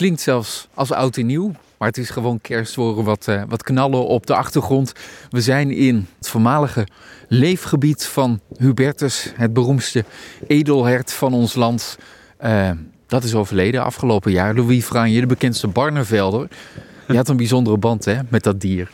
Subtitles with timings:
[0.00, 1.52] klinkt zelfs als oud en nieuw.
[1.78, 2.76] Maar het is gewoon kerst.
[2.76, 4.92] We wat, uh, wat knallen op de achtergrond.
[5.30, 6.86] We zijn in het voormalige
[7.28, 9.32] leefgebied van Hubertus.
[9.34, 10.04] Het beroemdste
[10.46, 11.98] edelhert van ons land.
[12.44, 12.70] Uh,
[13.06, 14.54] dat is overleden afgelopen jaar.
[14.54, 16.48] Louis Franje, de bekendste Barnevelder.
[17.08, 18.90] Je had een bijzondere band hè, met dat dier.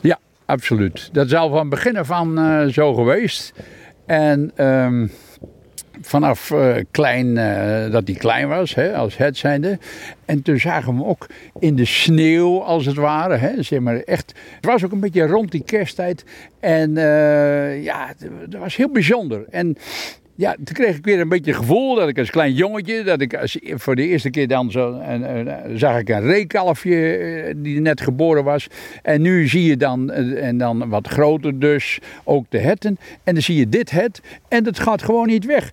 [0.00, 1.08] Ja, absoluut.
[1.12, 3.52] Dat is al van begin af uh, zo geweest.
[4.06, 4.64] En...
[4.66, 5.10] Um
[6.00, 6.54] vanaf
[6.90, 7.34] klein,
[7.90, 9.78] dat hij klein was, hè, als het zijnde.
[10.26, 11.26] En toen zagen we hem ook
[11.58, 13.36] in de sneeuw, als het ware.
[13.36, 16.24] Hè, zeg maar echt, het was ook een beetje rond die kersttijd.
[16.60, 18.14] En uh, ja,
[18.48, 19.44] dat was heel bijzonder.
[19.50, 19.76] En
[20.34, 23.20] ja, toen kreeg ik weer een beetje het gevoel dat ik als klein jongetje, dat
[23.20, 27.80] ik als, voor de eerste keer dan zo, en, en, zag ik een reekalfje die
[27.80, 28.66] net geboren was.
[29.02, 32.98] En nu zie je dan, en dan wat groter dus, ook de herten.
[33.24, 35.72] En dan zie je dit het en dat gaat gewoon niet weg.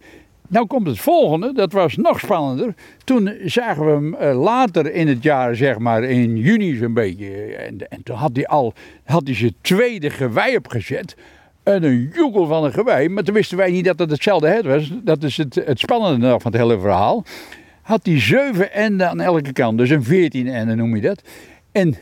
[0.53, 2.73] Nou komt het volgende, dat was nog spannender.
[3.03, 7.55] Toen zagen we hem uh, later in het jaar, zeg maar in juni zo'n beetje.
[7.55, 8.73] En, en, toen had hij al
[9.03, 11.15] had hij zijn tweede gewei opgezet.
[11.63, 13.09] En een joekel van een gewei.
[13.09, 14.91] Maar toen wisten wij niet dat het hetzelfde het was.
[15.03, 17.23] Dat is het, het spannende van het hele verhaal.
[17.81, 19.77] Had hij zeven enden aan elke kant.
[19.77, 21.21] Dus een veertien enden noem je dat.
[21.71, 21.95] En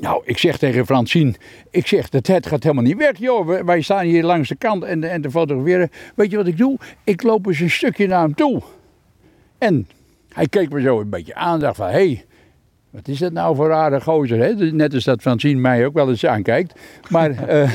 [0.00, 1.34] nou, ik zeg tegen Francine,
[1.70, 3.62] ik zeg, dat het gaat helemaal niet weg, joh.
[3.64, 5.90] Wij staan hier langs de kant en, en te fotograferen.
[6.14, 6.78] Weet je wat ik doe?
[7.04, 8.62] Ik loop eens een stukje naar hem toe.
[9.58, 9.88] En
[10.28, 12.24] hij keek me zo een beetje aan en dacht van, hé, hey,
[12.90, 14.54] wat is dat nou voor rare gozer, hè?
[14.54, 16.80] Net als dat Francine mij ook wel eens aankijkt.
[17.08, 17.70] Maar, uh,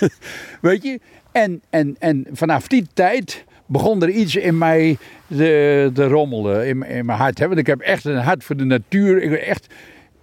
[0.60, 1.00] weet je,
[1.32, 4.96] en, en, en vanaf die tijd begon er iets in mij
[5.36, 7.38] te, rommelen, in, in mijn hart.
[7.38, 7.46] Hè?
[7.46, 9.22] Want ik heb echt een hart voor de natuur.
[9.22, 9.66] Ik echt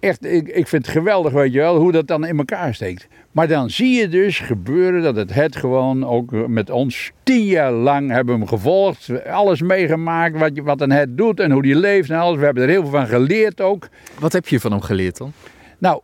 [0.00, 3.08] echt, ik, ik vind het geweldig, weet je wel, hoe dat dan in elkaar steekt.
[3.30, 7.72] Maar dan zie je dus gebeuren dat het het gewoon ook met ons tien jaar
[7.72, 9.26] lang hebben hem gevolgd.
[9.26, 12.38] Alles meegemaakt, wat, wat een het doet en hoe die leeft en alles.
[12.38, 13.88] We hebben er heel veel van geleerd ook.
[14.18, 15.32] Wat heb je van hem geleerd dan?
[15.78, 16.00] Nou,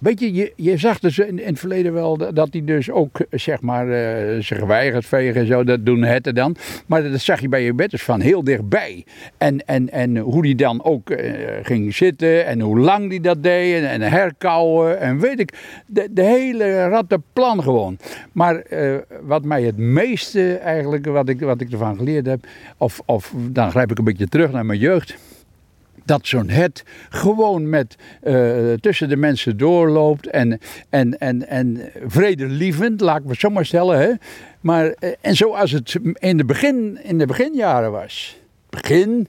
[0.00, 3.60] Weet je, je, zag dus in, in, het verleden wel dat hij dus ook, zeg
[3.60, 5.64] maar, uh, zich weigert vegen en zo.
[5.64, 6.56] Dat doen het dan.
[6.86, 9.04] Maar dat zag je bij je dus van heel dichtbij.
[9.38, 11.18] En, en, en hoe hij dan ook uh,
[11.62, 15.52] ging zitten en hoe lang hij dat deed en, en herkauwen en weet ik.
[15.86, 17.98] De, de hele rattenplan gewoon.
[18.32, 22.46] Maar uh, wat mij het meeste eigenlijk, wat ik, wat ik ervan geleerd heb,
[22.76, 25.16] of, of dan grijp ik een beetje terug naar mijn jeugd
[26.10, 33.00] dat zo'n het gewoon met uh, tussen de mensen doorloopt en, en, en, en vredelievend,
[33.00, 33.98] laat ik me zo maar stellen.
[33.98, 34.10] Hè?
[34.60, 38.38] Maar, uh, en zoals het in de, begin, in de beginjaren was.
[38.70, 39.28] Begin,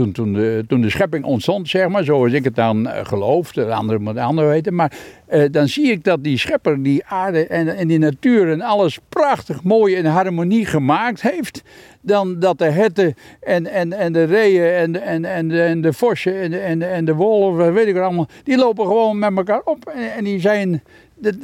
[0.00, 3.52] toen, toen, de, toen de schepping ontstond, zeg maar, zoals ik het dan uh, geloof,
[3.52, 4.74] de anderen moet ander weten.
[4.74, 4.92] Maar
[5.32, 8.98] uh, dan zie ik dat die schepper die aarde en, en die natuur en alles
[9.08, 11.62] prachtig mooi in harmonie gemaakt heeft.
[12.00, 15.92] Dan dat de herten en, en, en de reeën en, en, en, de, en de
[15.92, 19.18] vossen en de, en, de, en de wolven, weet ik wat allemaal, die lopen gewoon
[19.18, 19.92] met elkaar op.
[20.16, 20.82] En, die zijn,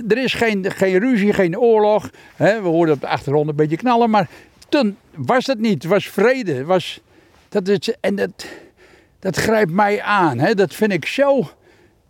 [0.09, 2.11] er is geen, geen ruzie, geen oorlog.
[2.37, 4.29] We hoorden op de achtergrond een beetje knallen, maar
[4.69, 5.83] toen was dat niet.
[5.83, 7.01] Het was vrede, was
[7.49, 8.47] dat is, en dat,
[9.19, 10.39] dat grijpt mij aan.
[10.39, 10.55] Hè?
[10.55, 11.49] Dat vind ik zo.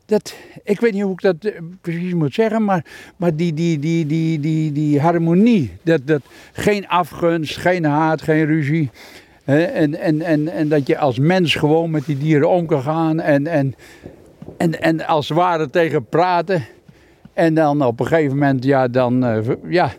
[0.07, 2.85] Dat, ik weet niet hoe ik dat eh, precies moet zeggen, maar,
[3.17, 5.73] maar die, die, die, die, die, die harmonie.
[5.83, 8.91] Dat, dat, geen afgunst, geen haat, geen ruzie.
[9.45, 9.63] Hè?
[9.63, 13.21] En, en, en, en dat je als mens gewoon met die dieren om kan gaan
[13.21, 13.75] en, en,
[14.57, 16.67] en, en als het ware tegen praten.
[17.33, 19.93] En dan op een gegeven moment, ja, dan, uh, ja,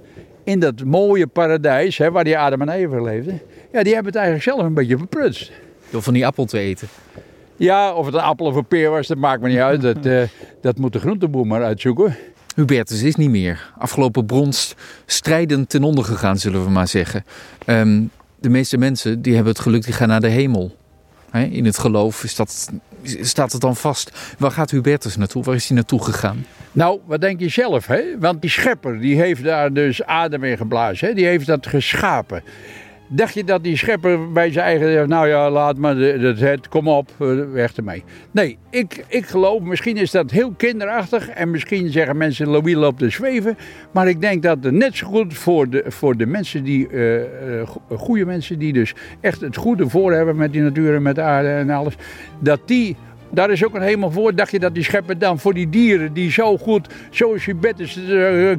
[0.47, 3.41] in dat mooie paradijs, hè, waar die Adam en Eva leefden
[3.71, 5.51] ja, die hebben het eigenlijk zelf een beetje verprutst.
[5.89, 6.87] Door van die appel te eten?
[7.55, 9.81] Ja, of het een appel of een peer was, dat maakt me niet uit.
[9.81, 10.21] Dat, uh,
[10.61, 12.15] dat moet de groenteboer maar uitzoeken.
[12.55, 13.73] Hubertus is niet meer.
[13.77, 14.75] Afgelopen brons
[15.05, 17.25] strijdend ten onder gegaan, zullen we maar zeggen.
[17.65, 18.09] Um,
[18.39, 20.75] de meeste mensen die hebben het geluk, die gaan naar de hemel.
[21.31, 22.69] In het geloof is dat,
[23.03, 24.35] staat het dan vast.
[24.37, 25.43] Waar gaat Hubertus naartoe?
[25.43, 26.45] Waar is hij naartoe gegaan?
[26.71, 27.87] Nou, wat denk je zelf?
[27.87, 28.01] Hè?
[28.19, 31.07] Want die schepper die heeft daar dus adem in geblazen.
[31.07, 31.13] Hè?
[31.13, 32.43] Die heeft dat geschapen.
[33.09, 36.87] Dacht je dat die schepper bij zijn eigen, nou ja, laat maar, het, het, kom
[36.87, 38.03] op, eh, weg ermee.
[38.31, 42.99] Nee, ik, ik geloof, misschien is dat heel kinderachtig en misschien zeggen mensen, Louis loopt
[42.99, 43.57] te zweven.
[43.91, 47.21] Maar ik denk dat het net zo goed voor de, voor de mensen die, uh,
[47.89, 51.21] goede mensen die dus echt het goede voor hebben met die natuur en met de
[51.21, 51.95] aarde en alles.
[52.39, 52.95] Dat die
[53.31, 54.35] daar is ook een hemel voor.
[54.35, 57.79] Dacht je dat die schepper dan voor die dieren die zo goed, zoals je bed
[57.79, 57.99] is,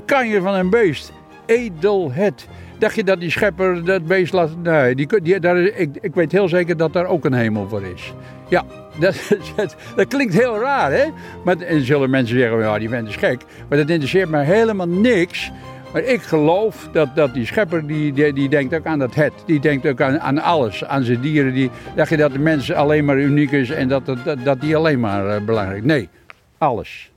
[0.04, 1.12] kan je van een beest.
[1.46, 2.48] Edelhet.
[2.78, 4.50] Dacht je dat die schepper dat beest laat...
[4.62, 7.82] Nee, die, die, daar, ik, ik weet heel zeker dat daar ook een hemel voor
[7.82, 8.12] is.
[8.48, 8.64] Ja,
[9.00, 11.04] dat, dat, klinkt heel raar, hè?
[11.44, 13.44] Maar en zullen mensen zeggen, ja, die vent is gek.
[13.68, 15.50] Maar dat interesseert mij helemaal niks.
[15.92, 19.32] Maar ik geloof dat, dat die schepper, die, die, denkt ook aan dat het.
[19.46, 21.52] Die denkt ook aan, aan alles, aan zijn dieren.
[21.52, 24.76] Die, dacht je dat de mens alleen maar uniek is en dat, dat, dat die
[24.76, 25.86] alleen maar uh, belangrijk is?
[25.86, 26.08] Nee,
[26.58, 27.10] alles.